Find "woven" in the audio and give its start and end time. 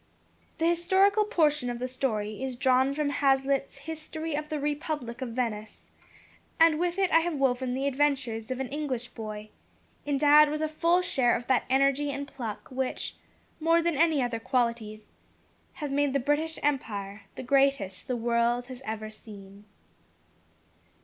7.35-7.75